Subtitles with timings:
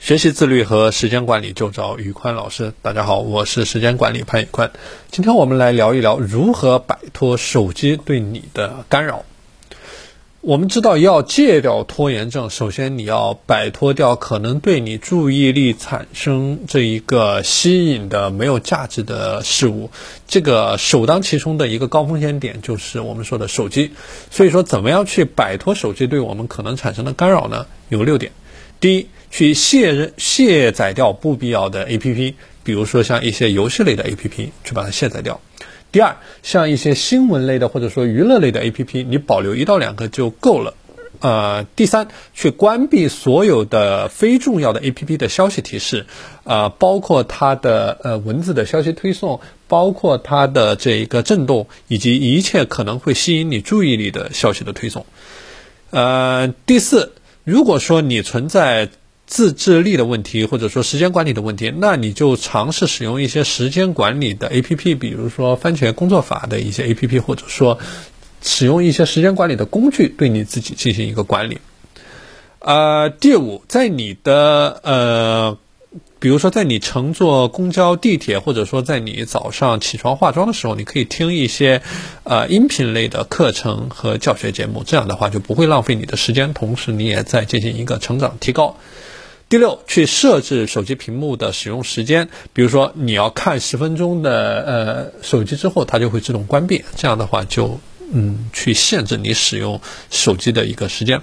[0.00, 2.72] 学习自律和时间管理就找宇宽老师。
[2.80, 4.72] 大家好，我是时间管理潘宇宽。
[5.10, 9.26] 今天我们来聊一聊如何摆脱手机对你的干扰。
[10.40, 19.90] 我们知道，要戒掉拖延症，首先你要摆脱掉可能对你注意力产生这一个吸引的没有价值的事物。
[20.26, 23.92] 这个首当其冲的一个高风险点就是我们说的手机。
[24.30, 27.66] 所以说，怎么样去摆脱手机对我们可能产生的干扰呢？
[27.90, 28.32] 有六点。
[28.80, 32.34] 第一，去卸卸载掉不必要的 APP，
[32.64, 35.40] 比如说像一些游戏类的 APP，去把它卸载掉。
[35.92, 40.74] 第二，像一些新闻类的或者说娱乐类的 APP，你保留一到两个就够了。
[41.18, 46.06] 呃，第三，去关闭所有的非重要的 APP 的消息提示，
[46.44, 55.04] 呃，包括它的呃文字的消息推送，包括它的这一个震动，以及一切可能会吸引你注意力的消息的推送。
[55.90, 57.12] 呃，第四。
[57.44, 58.88] 如果说你存在
[59.26, 67.78] 自制力的问题，或者说时间管理的问题，那你就尝试使用一些时间管理的 A P P，比如说番茄工作法的一些 A P P，或者说
[68.42, 71.58] 使用一些时间管理的工具，对你自己进行一个管理。
[72.58, 75.58] 呃，第五，在你的呃。
[76.20, 81.80] 比如说，在你乘坐公交、地铁，或者说在你早上起床化妆的时候，你可以听一些，
[82.24, 84.84] 呃，音频类的课程和教学节目。
[84.84, 88.76] 这样的话就不会浪费你的时间，同时你也在进行一个成长提高。
[89.48, 92.28] 第六，去设置手机屏幕的使用时间。
[92.52, 96.84] 比如说，你要看十分钟的呃手机之后，它就会自动关闭。
[96.96, 97.80] 这样的话就
[98.12, 101.22] 嗯去限制你使用手机的一个时间。